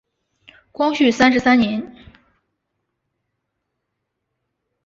[0.71, 1.95] 光绪三十三年。